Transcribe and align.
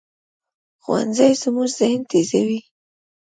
ښوونځی 0.83 1.31
زموږ 1.41 1.69
ذهن 1.77 2.01
تیزوي 2.09 2.59